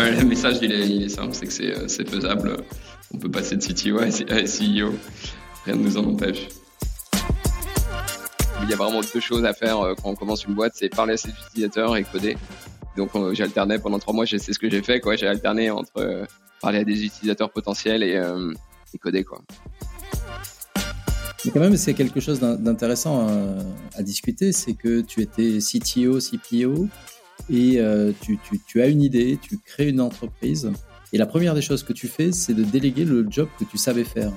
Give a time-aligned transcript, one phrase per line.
[0.00, 2.56] le message, il est, simple, c'est que c'est faisable.
[3.12, 4.94] On peut passer de CTO à CEO.
[5.64, 6.48] Rien ne nous en empêche.
[8.62, 11.14] Il y a vraiment deux choses à faire quand on commence une boîte, c'est parler
[11.14, 12.36] à ses utilisateurs et coder.
[12.96, 15.02] Donc j'ai alterné pendant trois mois, c'est ce que j'ai fait.
[15.16, 16.26] J'ai alterné entre
[16.60, 18.20] parler à des utilisateurs potentiels et,
[18.94, 19.24] et coder.
[19.24, 19.42] Quoi.
[21.44, 23.28] Mais quand même, c'est quelque chose d'intéressant
[23.96, 26.88] à, discuter, c'est que tu étais CTO, CPO,
[27.50, 30.72] et euh, tu, as une idée, tu crées une entreprise,
[31.12, 33.78] et la première des choses que tu fais, c'est de déléguer le job que tu
[33.78, 34.32] savais faire.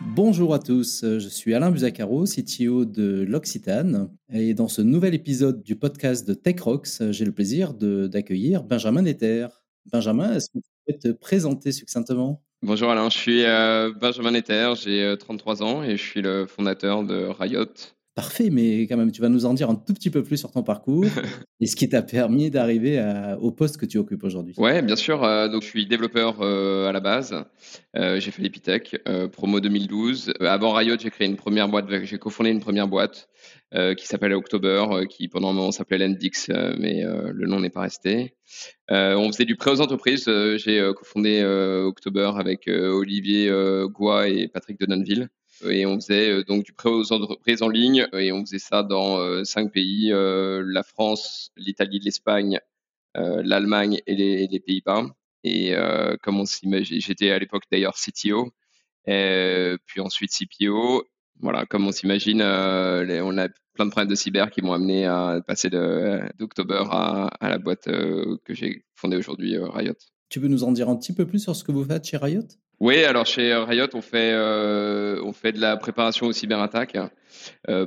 [0.00, 5.62] Bonjour à tous, je suis Alain Buzacaro, CTO de l'Occitane, et dans ce nouvel épisode
[5.62, 9.46] du podcast de TechRox, j'ai le plaisir d'accueillir Benjamin Netter.
[9.90, 12.42] Benjamin, est-ce que tu peux te présenter succinctement?
[12.62, 16.46] Bonjour Alain, je suis euh, Benjamin Netter, j'ai 33 euh, ans et je suis le
[16.46, 17.72] fondateur de Riot.
[18.14, 20.50] Parfait, mais quand même, tu vas nous en dire un tout petit peu plus sur
[20.50, 21.04] ton parcours
[21.60, 23.02] et ce qui t'a permis d'arriver
[23.40, 24.54] au poste que tu occupes aujourd'hui.
[24.58, 25.22] Ouais, bien sûr.
[25.24, 27.34] Euh, donc, je suis développeur à la base.
[27.94, 30.32] j'ai fait l'Epitech, promo 2012.
[30.40, 33.28] avant Riot, j'ai créé une première boîte, j'ai cofondé une première boîte
[33.72, 37.60] euh, qui s'appelle October, euh, qui pendant un moment s'appelait Lendix, euh, mais le nom
[37.60, 38.34] n'est pas resté.
[38.88, 40.24] on faisait du prêt aux entreprises.
[40.56, 41.44] J'ai cofondé
[41.84, 43.50] October avec Olivier
[43.88, 45.28] Goua et Patrick Denonville
[45.68, 49.44] et on faisait donc du prêt aux entreprises en ligne et on faisait ça dans
[49.44, 52.60] cinq pays la France, l'Italie, l'Espagne,
[53.14, 55.06] l'Allemagne et les, Pays-Bas.
[55.44, 55.74] Et
[56.22, 58.52] comme on s'imagine, j'étais à l'époque d'ailleurs CTO,
[59.04, 61.04] puis ensuite CPO
[61.42, 65.06] voilà, comme on s'imagine, euh, on a plein de problèmes de cyber qui m'ont amené
[65.06, 69.94] à passer d'October à, la boîte euh, que j'ai fondée aujourd'hui, euh, Riot.
[70.28, 72.16] Tu peux nous en dire un petit peu plus sur ce que vous faites chez
[72.16, 72.46] Riot?
[72.80, 76.96] Oui, alors chez Riot, on fait, on fait de la préparation aux cyberattaques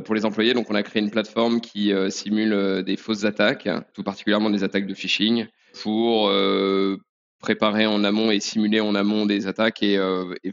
[0.06, 0.54] pour les employés.
[0.54, 4.86] Donc, on a créé une plateforme qui simule des fausses attaques, tout particulièrement des attaques
[4.86, 5.48] de phishing,
[5.82, 6.32] pour
[7.40, 9.98] préparer en amont et simuler en amont des attaques et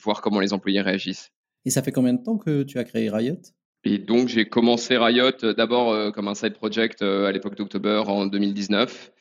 [0.03, 1.31] voir comment les employés réagissent.
[1.67, 3.41] Et ça fait combien de temps que tu as créé Riot?
[3.85, 7.57] Et donc j'ai commencé Riot euh, d'abord euh, comme un side project euh, à l'époque
[7.57, 9.13] d'October en 2019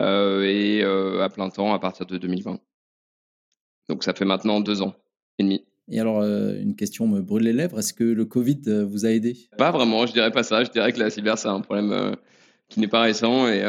[0.00, 2.58] et à plein temps à partir de 2020.
[3.88, 4.94] Donc ça fait maintenant deux ans
[5.38, 5.64] et demi.
[5.90, 9.36] Et alors une question me brûle les lèvres, est-ce que le Covid vous a aidé?
[9.58, 10.64] Pas vraiment, je dirais pas ça.
[10.64, 12.16] Je dirais que la cyber c'est un problème
[12.70, 13.60] qui n'est pas récent et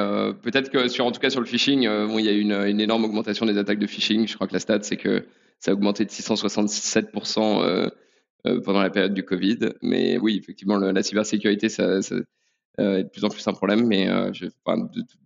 [0.42, 2.54] peut-être que sur en tout cas sur le phishing, bon, il y a eu une,
[2.54, 4.30] une, énorme augmentation des attaques de phishing.
[4.30, 5.26] Je crois que la stat c'est que
[5.60, 7.10] ça a augmenté de 667
[8.48, 9.58] euh, pendant la période du Covid.
[9.82, 12.16] Mais oui, effectivement, la cybersécurité, ça, ça
[12.80, 14.46] euh, est de plus en plus un problème, mais euh, je,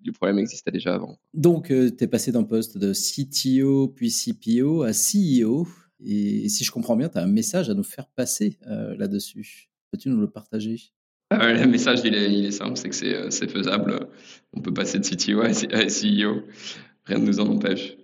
[0.01, 1.17] du problème existait déjà avant.
[1.33, 5.67] Donc, tu es passé d'un poste de CTO puis CPO à CEO.
[6.03, 9.69] Et si je comprends bien, tu as un message à nous faire passer là-dessus.
[9.91, 10.79] Peux-tu nous le partager?
[11.29, 14.07] Ah Le message, il est, il est simple, c'est que c'est faisable.
[14.53, 16.43] On peut passer de CTO à CEO.
[17.05, 17.97] Rien ne nous en empêche.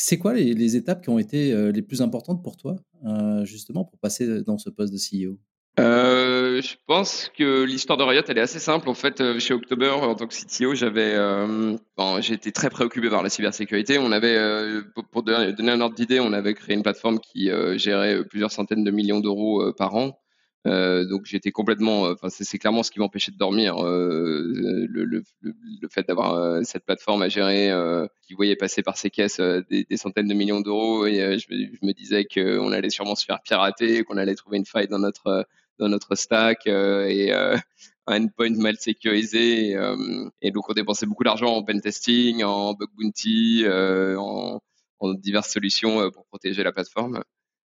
[0.00, 3.84] C'est quoi les, étapes qui ont été euh, les plus importantes pour toi, euh, justement,
[3.84, 5.38] pour passer dans ce poste de CEO
[5.78, 8.88] euh, je pense que l'histoire de Riot, elle est assez simple.
[8.88, 11.16] En fait, chez October, en tant que CTO, j'avais,
[11.96, 13.98] bon, j'étais très préoccupé par la cybersécurité.
[13.98, 14.38] On avait,
[15.12, 18.90] pour, donner un ordre d'idée, on avait créé une plateforme qui gérait plusieurs centaines de
[18.90, 20.18] millions d'euros par an.
[20.66, 24.42] Euh, donc j'étais complètement, euh, enfin c'est clairement ce qui m'empêchait de dormir, euh,
[24.88, 27.70] le, le, le, fait d'avoir cette plateforme à gérer,
[28.26, 31.86] qui voyait passer par ses caisses des, des, centaines de millions d'euros, et je, je,
[31.86, 35.46] me disais qu'on allait sûrement se faire pirater, qu'on allait trouver une faille dans notre
[35.78, 37.32] dans notre stack et
[38.06, 39.70] un endpoint mal sécurisé.
[39.70, 39.76] Et,
[40.42, 44.60] et, donc on dépensait beaucoup d'argent en pen testing, en bug bounty, en,
[45.14, 47.22] diverses solutions pour protéger la plateforme.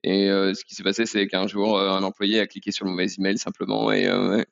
[0.05, 2.85] Et euh, ce qui s'est passé, c'est qu'un jour, euh, un employé a cliqué sur
[2.85, 4.43] le mauvais email simplement et, euh,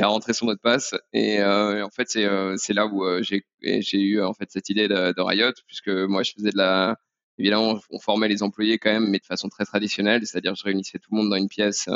[0.00, 0.94] a rentré son mot de passe.
[1.12, 5.22] Et, en fait, c'est là où j'ai j'ai eu en fait cette idée de, de,
[5.22, 6.96] Riot, puisque moi, je faisais de la
[7.38, 10.98] évidemment, on formait les employés quand même, mais de façon très traditionnelle, c'est-à-dire je réunissais
[10.98, 11.88] tout le monde dans une pièce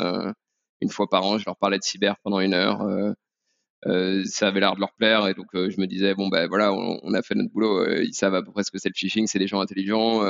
[0.81, 2.81] une fois par an, je leur parlais de cyber pendant une heure.
[3.85, 6.73] Euh, ça avait l'air de leur plaire et donc je me disais bon ben voilà
[6.73, 9.27] on, a fait notre boulot ils savent à peu près ce que c'est le phishing
[9.27, 10.23] c'est des gens intelligents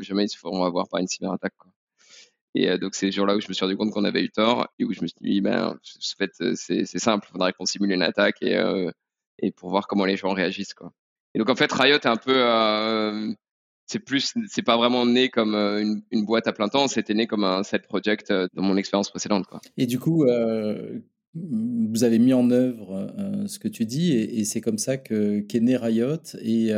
[0.00, 1.70] jamais ils se feront avoir par une cyberattaque quoi.
[2.54, 4.30] Et euh, donc, c'est les jours-là où je me suis rendu compte qu'on avait eu
[4.30, 5.76] tort et où je me suis dit, ben, en
[6.18, 8.90] fait, euh, c'est simple, faudrait qu'on simule une attaque et, euh,
[9.40, 10.92] et pour voir comment les gens réagissent, quoi.
[11.34, 13.34] Et donc, en fait, Riot est un peu,
[13.86, 17.26] c'est plus, c'est pas vraiment né comme une, une, boîte à plein temps, c'était né
[17.26, 19.60] comme un set project dans mon expérience précédente, quoi.
[19.76, 20.26] Et du coup,
[21.34, 23.12] vous avez mis en œuvre
[23.46, 26.36] ce que tu dis et, et c'est comme ça que qu'est né Riot.
[26.40, 26.72] Et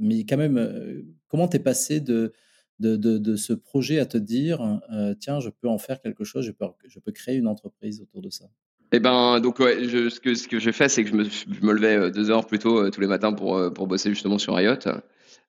[0.00, 2.32] mais quand même, comment t'es passé de
[2.80, 6.52] de, ce projet à te dire, euh, tiens, je peux en faire quelque chose, je
[6.52, 8.46] peux, je peux créer une entreprise autour de ça?
[8.92, 11.24] Eh ben, donc ouais, je, ce que ce que j'ai fait, c'est que je me,
[11.24, 13.86] je me levais euh, deux heures plus tôt euh, tous les matins pour euh, pour
[13.86, 14.74] bosser justement sur Riot,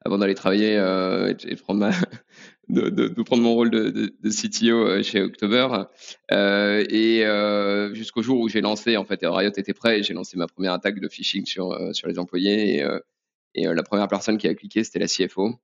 [0.03, 1.92] avant d'aller travailler euh, et de prendre ma
[2.69, 5.68] de, de, de prendre mon rôle de, de, CTO chez October.
[6.31, 10.13] Euh, et euh, jusqu'au jour où j'ai lancé, en fait, Riot était prêt et j'ai
[10.13, 12.77] lancé ma première attaque de phishing sur sur les employés.
[12.77, 12.86] Et,
[13.53, 15.56] et la première personne qui a cliqué, c'était la CFO.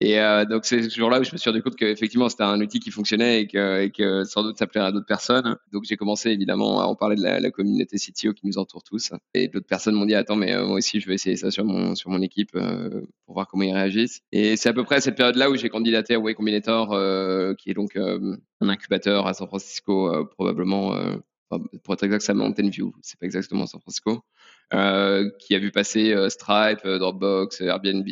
[0.00, 2.60] Et euh, donc c'est ce jour-là où je me suis rendu compte qu'effectivement c'était un
[2.60, 5.56] outil qui fonctionnait et que, et que sans doute ça plairait à d'autres personnes.
[5.72, 8.84] Donc j'ai commencé évidemment à en parler de la, la communauté CTO qui nous entoure
[8.84, 9.12] tous.
[9.34, 11.64] Et d'autres personnes m'ont dit attends mais euh, moi aussi je vais essayer ça sur
[11.64, 14.20] mon sur mon équipe euh, pour voir comment ils réagissent.
[14.32, 17.54] Et c'est à peu près à cette période-là où j'ai candidaté à Way Combinator, euh,
[17.54, 20.94] qui est donc euh, un incubateur à San Francisco euh, probablement.
[21.82, 24.22] pour être exact, c'est à Mountain View, c'est pas exactement San Francisco,
[24.70, 28.06] qui a vu passer Stripe, Dropbox, Airbnb,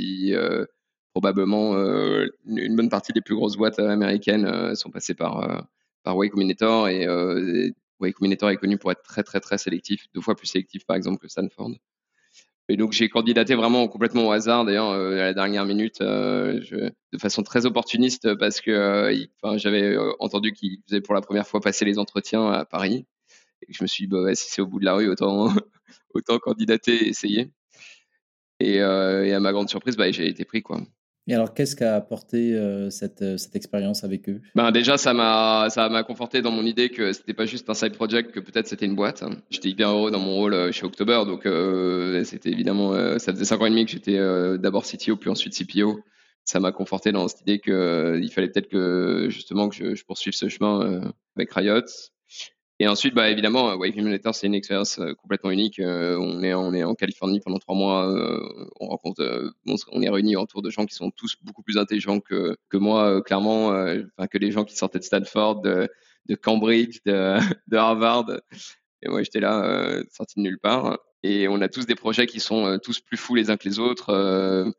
[1.17, 5.63] probablement euh, une bonne partie des plus grosses boîtes américaines euh, sont passées par, euh,
[6.03, 10.21] par Way Combinator et, et Combinator est connu pour être très très très sélectif, deux
[10.21, 11.71] fois plus sélectif par exemple que Stanford.
[12.69, 16.61] Et donc j'ai candidaté vraiment complètement au hasard, d'ailleurs à la dernière minute, euh,
[17.13, 21.63] de façon très opportuniste parce que euh, j'avais entendu qu'il faisait pour la première fois
[21.63, 23.07] passer les entretiens à Paris.
[23.67, 25.49] Et je me suis dit, bah, si c'est au bout de la rue, autant,
[26.15, 27.51] autant candidater et essayer.
[28.61, 30.63] Et, euh, et à ma grande surprise, bah, j'ai été pris.
[30.63, 30.81] Quoi.
[31.29, 34.41] Et alors, qu'est-ce qu'a apporté euh, cette, euh, cette expérience avec eux?
[34.55, 37.75] Ben Déjà, ça m'a, ça m'a conforté dans mon idée que c'était pas juste un
[37.75, 39.25] side project, que peut-être c'était une boîte.
[39.51, 41.43] J'étais hyper heureux dans mon rôle euh, chez October, donc
[42.25, 44.19] c'était évidemment, ça faisait cinq ans et demi que j'étais
[44.59, 46.01] d'abord CTO, puis ensuite CPO.
[46.45, 50.05] Ça m'a conforté dans cette idée que il fallait peut-être que justement que je, je
[50.05, 51.01] poursuive ce chemin
[51.37, 51.83] avec Riot.
[52.79, 55.79] Et ensuite, bah, évidemment, Wave Simulator, c'est une expérience euh, complètement unique.
[55.79, 58.07] Euh, on, est, on est en Californie pendant trois mois.
[58.07, 62.21] Euh, on rencontre, on, est réunis autour de gens qui sont tous beaucoup plus intelligents
[62.21, 63.71] que, que moi, clairement,
[64.31, 65.89] que les gens qui sortaient de Stanford, de,
[66.27, 67.39] de Cambridge, de,
[67.69, 68.27] de, Harvard.
[69.03, 70.99] Et moi, j'étais là, sorti de nulle part.
[71.23, 73.79] Et on a tous des projets qui sont tous plus fous les uns que les
[73.79, 74.75] autres.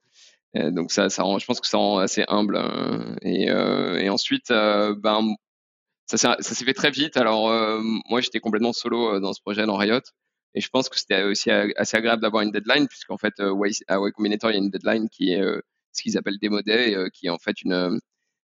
[0.54, 2.58] donc ça, ça rend, je pense que ça rend assez humble.
[2.58, 3.16] Hein.
[3.24, 5.36] Et, et ensuite, ben
[6.15, 7.18] ça s'est fait très vite.
[7.18, 10.01] Alors euh, moi j'étais complètement solo euh, dans ce projet dans Riot
[10.54, 13.54] et je pense que c'était aussi assez agréable d'avoir une deadline puisqu'en fait euh,
[13.88, 15.42] à Way Combinator il y a une deadline qui est
[15.92, 18.00] ce qu'ils appellent démo day qui est en fait une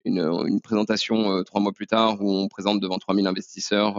[0.03, 3.95] une, présentation trois mois plus tard où on présente devant 3000 investisseurs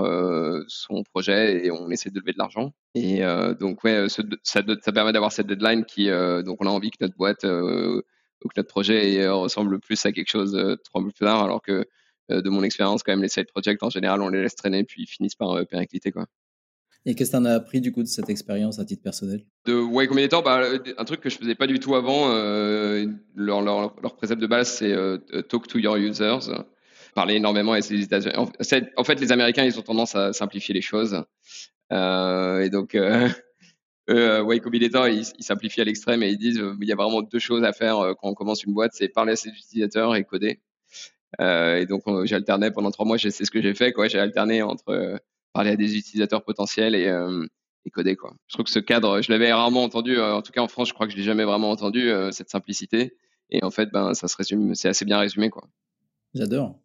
[0.68, 3.22] son projet et on essaie de lever de l'argent et
[3.58, 7.16] donc ouais ça, ça permet d'avoir cette deadline qui donc on a envie que notre
[7.16, 10.52] boîte ou que notre projet ressemble plus à quelque chose
[10.84, 11.86] trois mois plus tard alors que
[12.28, 15.02] de mon expérience, quand même, les side projects, en général, on les laisse traîner, puis
[15.02, 16.26] ils finissent par euh, péricliter, quoi.
[17.08, 19.44] Et qu'est-ce que tu en as appris du coup de cette expérience à titre personnel?
[19.64, 20.62] De Way Combinator, bah,
[20.98, 23.06] un truc que je faisais pas du tout avant, euh,
[23.36, 25.18] leur, leur, leur, précepte de base, c'est euh,
[25.48, 26.50] talk to your users,
[27.14, 28.50] parler énormément à ces En,
[28.96, 31.22] en fait, les Américains, ils ont tendance à simplifier les choses.
[31.92, 33.28] Euh, et donc, euh,
[34.10, 37.22] euh, Way Combinator, ils, ils simplifient à l'extrême et ils disent il y a vraiment
[37.22, 40.24] deux choses à faire quand on commence une boîte, c'est parler à ses utilisateurs et
[40.24, 40.60] coder.
[41.40, 44.08] Euh, et donc j'alternais pendant trois mois, c'est ce que j'ai fait, quoi.
[44.08, 45.16] J'ai alterné entre euh,
[45.52, 47.44] parler à des utilisateurs potentiels et, euh,
[47.84, 48.34] et coder, quoi.
[48.46, 50.94] Je trouve que ce cadre, je l'avais rarement entendu, en tout cas en France, je
[50.94, 53.16] crois que je l'ai jamais vraiment entendu cette simplicité.
[53.50, 55.68] Et en fait, ben ça se résume, c'est assez bien résumé, quoi.
[56.34, 56.78] J'adore.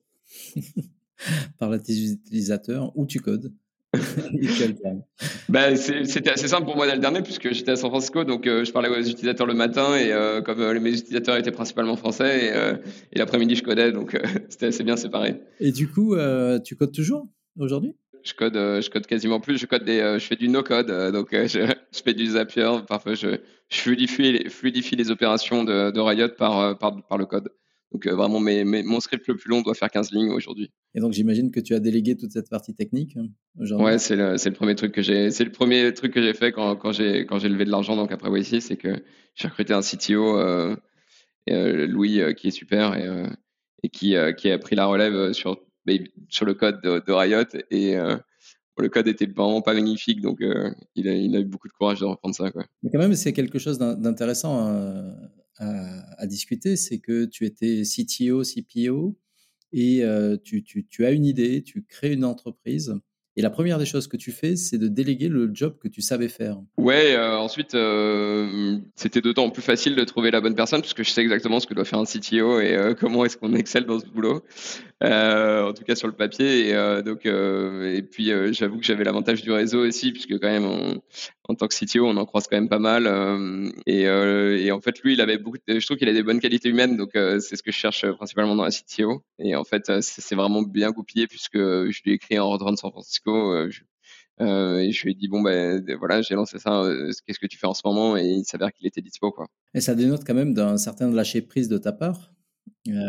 [1.60, 3.54] Parle à tes utilisateurs ou tu codes.
[5.50, 8.72] ben, c'était assez simple pour moi d'alterner puisque j'étais à San Francisco, donc euh, je
[8.72, 13.16] parlais aux utilisateurs le matin et euh, comme euh, mes utilisateurs étaient principalement français et,
[13.16, 14.18] et l'après-midi je codais, donc
[14.50, 15.42] c'était assez bien séparé.
[15.60, 16.16] Et du coup,
[16.64, 17.96] tu codes toujours aujourd'hui?
[18.24, 19.58] Je code, je code quasiment plus.
[19.58, 21.48] Je code des, je fais du no-code, donc je,
[21.94, 22.70] je, fais du Zapier.
[22.88, 27.50] Parfois, je, je fluidifie, fluidifie les opérations de, de Riot par, par, par le code.
[27.92, 30.72] Donc euh, vraiment, mes, mes, mon script le plus long doit faire 15 lignes aujourd'hui.
[30.96, 33.28] Et donc j'imagine que tu as délégué toute cette partie technique hein,
[33.60, 33.86] aujourd'hui.
[33.86, 36.52] Ouais, c'est le, le premier truc que j'ai, c'est le premier truc que j'ai fait
[36.52, 37.96] quand, quand j'ai quand j'ai levé de l'argent.
[37.96, 39.04] Donc après ici, c'est que
[39.36, 40.76] j'ai recruté un CTO, euh,
[41.50, 43.08] euh, Louis, qui est super et,
[43.84, 45.60] et qui qui a pris la relève sur
[46.30, 47.98] sur le code de, de Riot et
[48.82, 51.74] le code était vraiment pas magnifique, donc euh, il, a, il, a, eu beaucoup de
[51.74, 52.52] courage de reprendre ça.
[52.52, 52.66] Quoi.
[52.84, 55.14] Mais quand même, c'est quelque chose d'intéressant à,
[55.62, 59.16] à, à, discuter, c'est que tu étais CTO, CPO,
[59.74, 62.96] et euh, tu, tu, tu, as une idée, tu crées une entreprise,
[63.38, 66.02] et la première des choses que tu fais, c'est de déléguer le job que tu
[66.02, 66.58] savais faire.
[66.78, 71.10] Ouais, euh, ensuite, euh, c'était d'autant plus facile de trouver la bonne personne, puisque je
[71.10, 74.00] sais exactement ce que doit faire un CTO et euh, comment est-ce qu'on excelle dans
[74.00, 74.44] ce boulot,
[75.02, 76.70] en tout cas sur le papier.
[76.70, 81.00] Et, donc, et puis, j'avoue que j'avais l'avantage du réseau aussi, puisque quand même,
[81.48, 83.08] en tant que CTO, on en croise quand même pas mal.
[83.88, 85.58] Et, en fait, lui, il avait beaucoup.
[85.68, 88.56] Je trouve qu'il a des bonnes qualités humaines, donc c'est ce que je cherche principalement
[88.58, 89.24] dans la CTO.
[89.40, 92.78] Et en fait, c'est vraiment bien goupillé, puisque je lui ai écrit en rentrant de
[92.78, 93.21] San Francisco.
[93.26, 93.82] Je,
[94.40, 96.84] et je lui ai dit bon ben voilà, j'ai lancé ça.
[97.26, 98.18] Qu'est-ce que tu fais en ce moment?
[98.18, 99.48] Et il s'avère qu'il était dispo quoi.
[99.74, 102.34] Et ça dénote quand même d'un certain lâcher prise de ta part,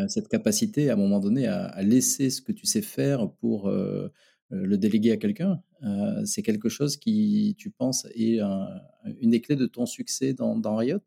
[0.08, 4.76] cette capacité à un moment donné à, laisser ce que tu sais faire pour le
[4.76, 5.62] déléguer à quelqu'un.
[6.24, 8.40] c'est quelque chose qui, tu penses, est
[9.20, 11.00] une des clés de ton succès dans, dans Riot?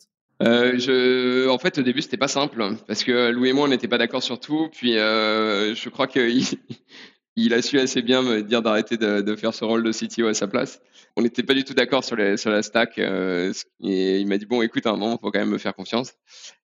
[0.44, 3.70] Euh, je, en fait, au début, c'était pas simple parce que Louis et moi, on
[3.70, 4.70] n'était pas d'accord sur tout.
[4.72, 6.44] Puis, euh, je crois qu'il
[7.36, 10.34] il a su assez bien me dire d'arrêter de, faire ce rôle de CTO à
[10.34, 10.82] sa place.
[11.18, 12.98] On n'était pas du tout d'accord sur, la stack.
[12.98, 15.75] Euh, et il m'a dit bon, écoute, à un moment, faut quand même me faire
[15.75, 16.13] confiance.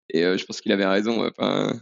[0.09, 1.27] Et euh, je pense qu'il avait raison.
[1.27, 1.73] Enfin,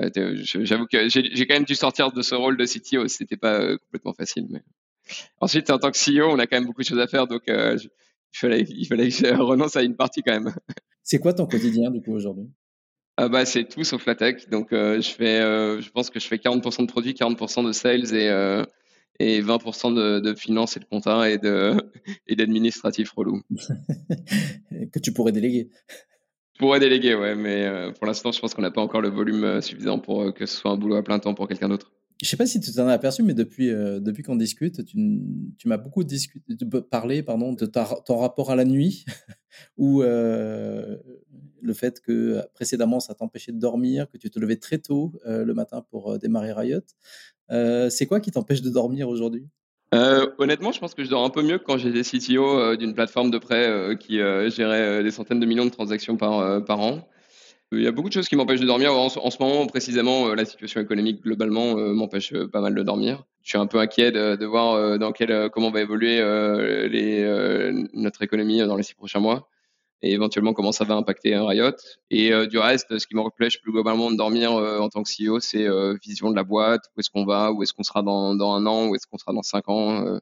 [0.00, 3.08] euh, j'avoue que j'ai quand même dû sortir de ce rôle de CTO.
[3.08, 4.62] C'était pas complètement facile.
[5.40, 7.26] Ensuite, en tant que CEO, on a quand même beaucoup de choses à faire.
[7.26, 7.90] Donc, il
[8.32, 10.54] fallait, il fallait que je renonce à une partie quand même.
[11.02, 12.48] C'est quoi ton quotidien du coup aujourd'hui?
[13.22, 14.48] Ah bah, c'est tout sauf la tech.
[14.50, 17.70] Donc euh, je fais, euh, je pense que je fais 40% de produits, 40% de
[17.70, 18.64] sales et, euh,
[19.20, 21.76] et 20% de, de finance et de compta et de
[22.26, 23.40] et d'administratif relou.
[24.92, 25.70] que tu pourrais déléguer.
[26.54, 29.60] Je pourrais déléguer, ouais, mais pour l'instant, je pense qu'on n'a pas encore le volume
[29.62, 31.92] suffisant pour que ce soit un boulot à plein temps pour quelqu'un d'autre.
[32.22, 34.96] Je sais pas si tu t'en as aperçu, mais depuis, euh, depuis qu'on discute, tu,
[35.58, 36.54] tu m'as beaucoup discuté,
[36.88, 39.04] parlé pardon, de ton rapport à la nuit,
[39.76, 40.98] ou euh,
[41.62, 45.44] le fait que précédemment ça t'empêchait de dormir, que tu te levais très tôt euh,
[45.44, 46.80] le matin pour démarrer Riot.
[47.90, 49.46] c'est quoi qui t'empêche de dormir aujourd'hui?
[50.38, 53.30] Honnêtement, je pense que je dors un peu mieux que quand j'étais CTO d'une plateforme
[53.30, 57.06] de prêt qui gérait des centaines de millions de transactions par, an.
[57.72, 58.92] Il y a beaucoup de choses qui m'empêchent de dormir.
[58.92, 62.82] En, ce moment, précisément, euh, la situation économique globalement euh, m'empêche euh, pas mal de
[62.82, 63.24] dormir.
[63.42, 65.12] Je suis un peu inquiet de, voir dans
[65.50, 66.20] comment va évoluer
[67.94, 69.48] notre économie dans les six prochains mois
[70.02, 71.72] et éventuellement comment ça va impacter un Riot.
[72.10, 75.66] Et du reste, ce qui m'empêche plus globalement de dormir en tant que CEO, c'est
[76.04, 78.88] vision de la boîte, où est-ce qu'on va, où est-ce qu'on sera dans, un an,
[78.88, 80.18] où est-ce qu'on sera dans cinq ans.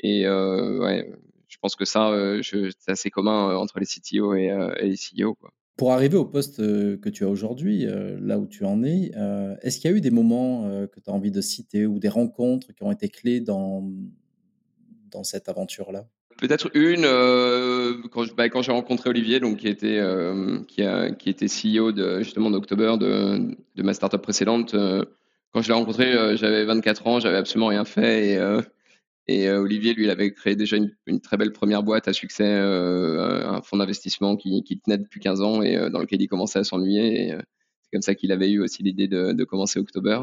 [0.00, 1.12] et ouais,
[1.48, 2.12] je pense que ça,
[2.42, 4.50] c'est assez commun entre les CTO et,
[4.80, 5.36] les CEO.
[5.76, 7.86] Pour arriver au poste que tu as aujourd'hui,
[8.20, 9.12] là où tu en es,
[9.62, 12.08] est-ce qu'il y a eu des moments que tu as envie de citer ou des
[12.08, 13.84] rencontres qui ont été clés dans
[15.22, 16.08] cette aventure-là?
[16.42, 17.06] Peut-être une,
[18.10, 22.96] quand, bah, quand j'ai rencontré Olivier, donc, qui, était, a, qui était CEO justement d'October,
[22.98, 24.72] de, de, ma startup précédente.
[25.52, 28.38] quand je l'ai rencontré, j'avais 24 ans, j'avais absolument rien fait
[29.28, 32.44] et euh, Olivier, lui, il avait créé déjà une, très belle première boîte à succès,
[32.44, 36.58] euh, un fonds d'investissement qui, tenait depuis 15 ans et euh, dans lequel il commençait
[36.58, 37.36] à s'ennuyer.
[37.82, 40.20] C'est comme ça qu'il avait eu aussi l'idée de, commencer October.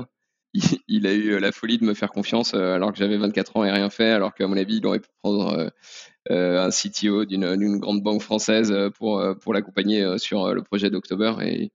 [0.87, 3.71] Il, a eu la folie de me faire confiance alors que j'avais 24 ans et
[3.71, 5.71] rien fait, alors qu'à mon avis, il aurait pu prendre
[6.29, 11.33] un CTO d'une grande banque française pour, pour l'accompagner sur le projet d'October.
[11.43, 11.71] Et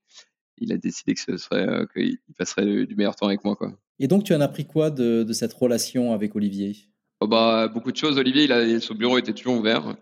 [0.59, 3.54] il a décidé que ce serait qu'il passerait du meilleur temps avec moi.
[3.54, 3.73] Quoi.
[4.00, 6.76] Et donc, tu en as appris quoi de, de cette relation avec Olivier?
[7.21, 8.19] Oh, bah, beaucoup de choses.
[8.19, 9.97] Olivier, il a, son bureau était toujours ouvert.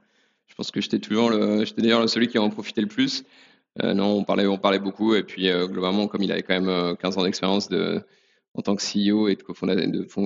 [0.47, 3.25] Je pense que j'étais toujours le, j'étais d'ailleurs celui qui en profitait le plus.
[3.83, 5.15] Euh, non, on parlait, on parlait beaucoup.
[5.15, 8.03] Et puis, euh, globalement, comme il avait quand même 15 euh, ans d'expérience de,
[8.55, 9.43] en tant que CEO et de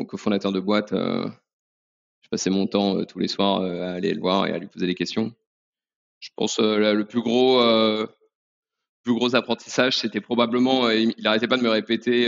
[0.04, 4.52] cofondateur de, boîte, je passais mon temps tous les soirs à aller le voir et
[4.52, 5.32] à lui poser des questions.
[6.18, 7.60] Je pense le plus gros,
[9.04, 12.26] plus gros apprentissage, c'était probablement, il n'arrêtait pas de me répéter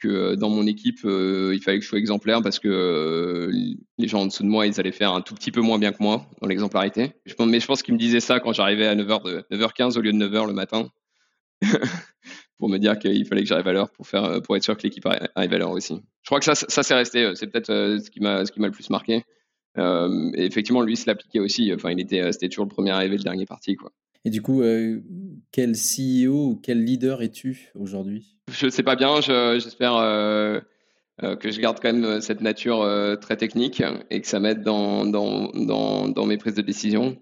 [0.00, 3.52] que euh, dans mon équipe, euh, il fallait que je sois exemplaire parce que euh,
[3.98, 5.92] les gens en dessous de moi, ils allaient faire un tout petit peu moins bien
[5.92, 7.12] que moi dans l'exemplarité.
[7.46, 10.12] Mais je pense qu'ils me disaient ça quand j'arrivais à 9h de, 9h15 au lieu
[10.12, 10.90] de 9h le matin.
[12.60, 14.84] pour me dire qu'il fallait que j'arrive à l'heure pour faire pour être sûr que
[14.84, 16.00] l'équipe arrive à l'heure aussi.
[16.22, 17.32] Je crois que ça, ça c'est resté.
[17.34, 19.24] C'est peut-être ce qui m'a ce qui m'a le plus marqué.
[19.78, 21.72] Euh, et effectivement, lui, se l'appliquait aussi.
[21.74, 23.90] Enfin, il était c'était toujours le premier arrivé, le dernier parti, quoi.
[24.24, 24.62] Et du coup,
[25.50, 28.36] quel CEO ou quel leader es-tu aujourd'hui?
[28.50, 29.20] Je ne sais pas bien.
[29.20, 30.60] J'espère euh,
[31.22, 32.86] euh, que je garde quand même euh, cette nature
[33.20, 37.16] très technique et que ça m'aide dans, dans, dans, dans, mes prises de décision.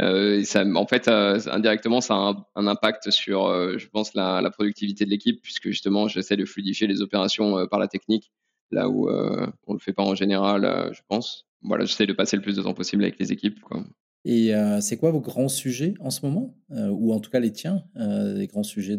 [0.00, 5.10] Ça, en fait, indirectement, ça a un, impact sur, je pense, la, la productivité de
[5.10, 8.32] l'équipe, puisque justement, j'essaie de fluidifier les opérations par la technique,
[8.70, 11.46] là où on ne le fait pas en général, je pense.
[11.62, 13.60] Voilà, j'essaie de passer le plus de temps possible avec les équipes.
[13.60, 13.84] Quoi.
[14.24, 17.40] Et euh, c'est quoi vos grands sujets en ce moment euh, Ou en tout cas
[17.40, 18.96] les tiens, euh, les grands sujets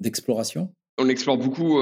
[0.00, 1.78] d'exploration de, On explore beaucoup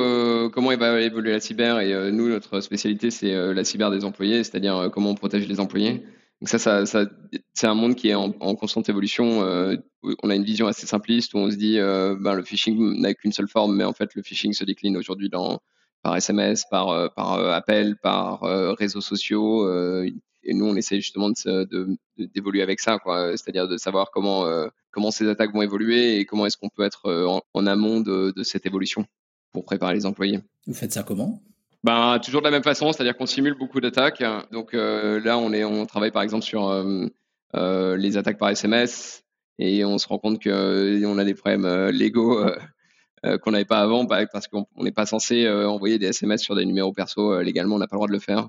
[0.52, 4.90] comment va évoluer la cyber et nous, notre spécialité, c'est la cyber des employés, c'est-à-dire
[4.92, 6.04] comment on protège les employés.
[6.40, 9.40] Donc ça, c'est un monde qui est en, constante évolution.
[9.40, 13.32] on a une vision assez simpliste où on se dit ben, le phishing n'a qu'une
[13.32, 15.60] seule forme, mais en fait le phishing se décline aujourd'hui dans
[16.02, 18.42] par SMS, par, par appel, par
[18.78, 19.66] réseaux sociaux
[20.46, 22.98] et nous, on essaie justement d'évoluer de, avec ça.
[23.32, 26.84] C'est-à-dire de savoir comment, euh, comment ces attaques vont évoluer et comment est-ce qu'on peut
[26.84, 29.04] être euh, en, amont de, cette évolution
[29.52, 30.40] pour préparer les employés.
[30.66, 31.42] Vous faites ça comment?
[31.86, 34.20] Ben, toujours de la même façon, c'est-à-dire qu'on simule beaucoup d'attaques.
[34.50, 36.84] Donc là, on, est, on travaille par exemple sur
[37.54, 39.22] les attaques par SMS
[39.60, 42.44] et on se rend compte qu'on a des problèmes légaux
[43.40, 46.92] qu'on n'avait pas avant parce qu'on n'est pas censé envoyer des SMS sur des numéros
[46.92, 48.48] perso légalement, on n'a pas le droit de le faire.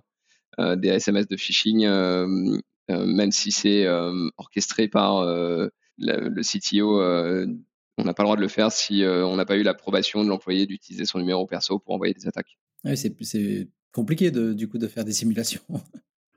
[0.75, 1.88] des SMS de phishing,
[2.89, 3.88] même si c'est
[4.38, 7.03] orchestré par le CTO,
[8.00, 10.29] on n'a pas le droit de le faire si on n'a pas eu l'approbation de
[10.29, 12.58] l'employé d'utiliser son numéro perso pour envoyer des attaques.
[12.88, 15.62] Oui, c'est compliqué de, du coup de faire des simulations.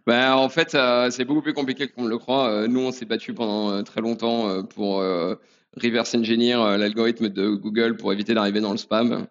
[0.07, 0.77] Ben, en fait,
[1.11, 2.67] c'est beaucoup plus compliqué qu'on le croit.
[2.67, 4.97] nous, on s'est battu pendant très longtemps pour
[5.77, 9.29] reverse engineer l'algorithme de Google pour éviter d'arriver dans le spam.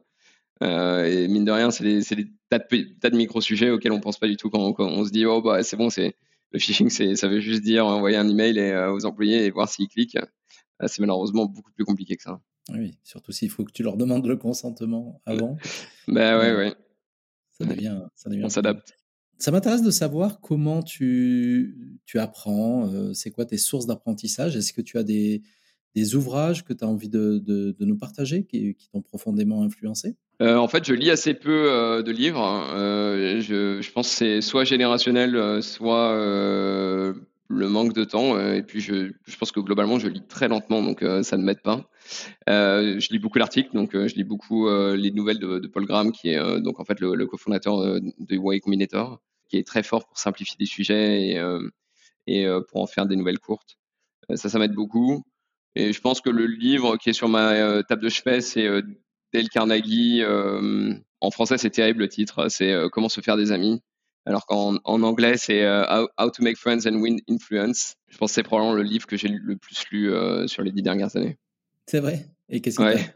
[0.61, 4.27] et mine de rien, c'est des, des, tas de, de micro-sujets auxquels on pense pas
[4.27, 6.15] du tout quand, on se dit oh bah c'est bon, c'est
[6.51, 9.87] le phishing, ça veut juste dire envoyer un email et, aux employés et voir s'ils
[9.87, 10.19] cliquent.
[10.85, 12.39] c'est malheureusement beaucoup plus compliqué que ça.
[12.71, 15.57] Oui, surtout s'il faut que tu leur demandes le consentement avant.
[16.07, 16.75] ben ouais, ouais.
[17.59, 18.93] Ça devient, ça devient on s'adapte.
[19.37, 24.57] Ça m'intéresse de savoir comment tu, tu apprends, euh, c'est quoi tes sources d'apprentissage?
[24.57, 25.41] Est-ce que tu as des,
[25.95, 30.17] des ouvrages que tu as envie de, de, nous partager qui, qui t'ont profondément influencé?
[30.41, 32.65] Euh, En fait, je lis assez peu euh, de livres.
[32.75, 38.37] Je, je, pense que c'est soit générationnel, soit le manque de temps.
[38.51, 41.61] et puis, je, je, pense que globalement, je lis très lentement, donc ça ne m'aide
[41.61, 41.89] pas.
[42.47, 46.61] Je lis beaucoup d'articles, donc je lis beaucoup les nouvelles de, Paul Graham, qui est
[46.61, 50.55] donc en fait le, cofondateur de, de Y Combinator qui est très fort pour simplifier
[50.57, 51.67] des sujets et, euh,
[52.29, 53.77] euh, pour en faire des nouvelles courtes.
[54.29, 55.23] Euh, ça, ça m'aide beaucoup.
[55.75, 58.67] Et je pense que le livre qui est sur ma table de chevet, c'est
[59.33, 60.23] Dale Carnegie.
[61.21, 62.49] en français, c'est terrible le titre.
[62.49, 63.79] C'est Comment se faire des amis.
[64.25, 67.95] Alors qu'en en anglais, c'est How, to Make Friends and Win Influence.
[68.07, 70.11] Je pense que c'est probablement le livre que j'ai le plus lu
[70.47, 71.37] sur les dix dernières années.
[71.89, 72.23] C'est vrai?
[72.49, 73.15] Et qu'est-ce que ouais.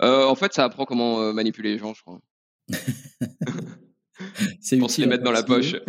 [0.00, 2.20] En fait, ça apprend comment manipuler les gens, je crois.
[4.60, 5.74] c'est pour se les mettre dans la poche.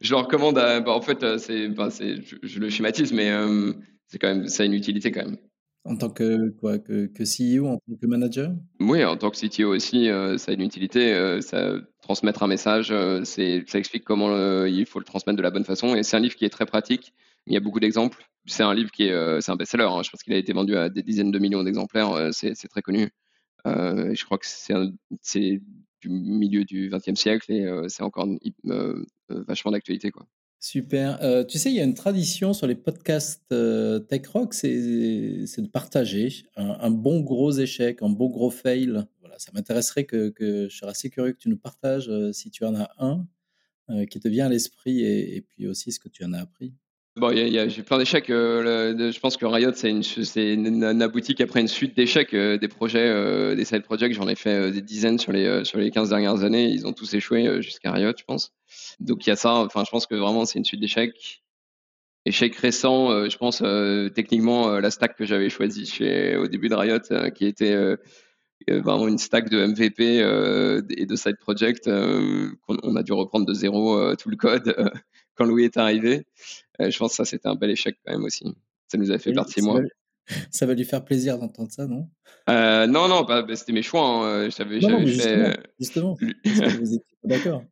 [0.00, 0.54] je le recommande.
[0.54, 3.74] bah, en fait, euh, c'est, bah, je, le schématise, mais euh,
[4.06, 5.36] c'est quand même, ça a une utilité quand même.
[5.84, 8.50] En tant que quoi, que, que CEO, en tant que manager?
[8.80, 11.38] Oui, en tant que CTO aussi, euh, ça a une utilité.
[11.42, 15.64] ça transmettre un message, c'est, ça explique comment il faut le transmettre de la bonne
[15.64, 15.94] façon.
[15.94, 17.12] Et c'est un livre qui est très pratique.
[17.48, 18.22] Il y a beaucoup d'exemples.
[18.46, 19.88] C'est un livre qui est, c'est un best-seller.
[19.90, 20.02] Hein.
[20.02, 22.32] Je pense qu'il a été vendu à des dizaines de millions d'exemplaires.
[22.32, 23.10] c'est, c'est très connu.
[23.64, 25.60] je crois que c'est,
[26.00, 28.28] du milieu du XXe siècle et c'est encore
[29.28, 30.12] vachement d'actualité.
[30.60, 31.18] Super.
[31.46, 33.48] tu sais, il y a une tradition sur les podcasts
[34.08, 39.04] Tech Rock, c'est de partager un, bon gros échec, un bon gros fail.
[39.20, 42.74] Voilà, ça m'intéresserait que, je serais assez curieux que tu nous partages si tu en
[42.74, 43.26] as un
[44.10, 46.74] qui te vient à l'esprit et, puis aussi ce que tu en as appris.
[47.18, 48.30] Bon, j'ai plein d'échecs.
[48.30, 50.02] Euh, je pense que Riot, c'est une,
[50.36, 54.12] une, une, boutique après une suite d'échecs, euh, des projets, euh, des side projects.
[54.12, 56.68] J'en ai fait des dizaines sur les sur les 15 dernières années.
[56.68, 58.52] Ils ont tous échoué jusqu'à Riot, je pense.
[59.00, 59.54] Donc il y a ça.
[59.54, 61.42] Enfin, je pense que vraiment c'est une suite d'échecs.
[62.24, 63.62] Échecs récents, je pense
[64.14, 65.90] techniquement la stack que j'avais choisie
[66.36, 67.96] au début de Riot, qui était
[68.70, 70.18] vraiment une stack de MVP
[70.96, 71.88] et de side project.
[71.88, 74.74] on a dû reprendre de zéro tout le code
[75.38, 76.26] quand Louis est arrivé.
[76.80, 78.44] Euh, je pense que ça, c'était un bel échec quand même aussi.
[78.88, 79.80] Ça nous a fait partie moi.
[80.50, 82.08] Ça va lui faire plaisir d'entendre ça, non?
[82.50, 84.02] Euh, Non, non, bah, c'était mes choix.
[84.02, 84.50] Hein.
[84.50, 87.64] J'avais, non, justement, justement vous étiez d'accord.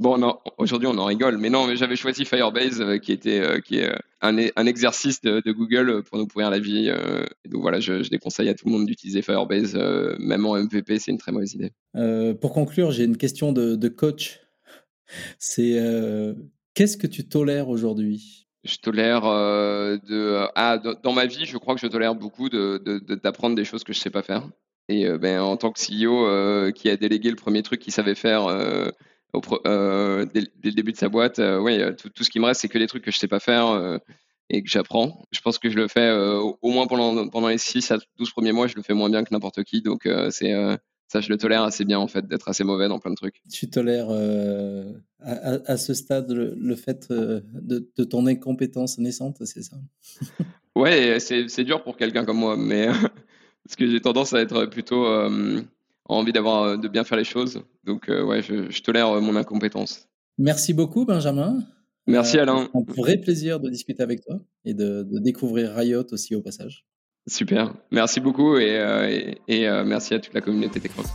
[0.00, 3.78] Bon, aujourd'hui on en rigole, mais non, mais j'avais choisi Firebase, euh, qui était, qui
[3.78, 6.88] est un, un exercice de, Google pour nous pourrir la vie.
[6.88, 9.76] et donc voilà, je, je, déconseille à tout le monde d'utiliser Firebase,
[10.18, 11.72] même en MVP, c'est une très mauvaise idée.
[12.40, 14.40] pour conclure, j'ai une question de, de coach.
[15.38, 15.78] C'est
[16.74, 18.46] Qu'est-ce que tu tolères aujourd'hui?
[18.64, 23.54] Je tolère euh, de ah, dans ma vie, je crois que je tolère beaucoup d'apprendre
[23.54, 24.48] de, des choses que je sais pas faire.
[24.88, 27.92] Et euh, ben, en tant que CEO euh, qui a délégué le premier truc qu'il
[27.92, 28.46] savait faire
[29.32, 32.68] au, dès, le début de sa boîte, ouais, tout, tout, ce qui me reste, c'est
[32.68, 34.00] que les trucs que je sais pas faire
[34.48, 35.22] et que j'apprends.
[35.32, 38.52] Je pense que je le fais au moins pendant, pendant les 6 à 12 premiers
[38.52, 39.82] mois, je le fais moins bien que n'importe qui.
[39.82, 40.54] Donc c'est
[41.10, 43.42] ça, je le tolère assez bien, en fait, d'être assez mauvais dans plein de trucs.
[43.50, 49.76] Tu tolères euh, à, ce stade le, fait euh, de, ton incompétence naissante, c'est ça?
[50.76, 52.86] Ouais, c'est dur pour quelqu'un comme moi, mais
[53.64, 55.60] parce que j'ai tendance à être plutôt euh,
[56.16, 57.62] envie d'avoir de bien faire les choses.
[57.84, 60.08] Donc, ouais, je, tolère mon incompétence.
[60.38, 61.62] Merci beaucoup, Benjamin.
[62.06, 62.68] Merci, Alain.
[62.74, 66.86] Un vrai plaisir de discuter avec toi et de, de découvrir Riot aussi au passage.
[67.26, 67.74] Super.
[67.90, 71.06] Merci beaucoup et, euh, et, et euh, merci à toute la communauté Techcross.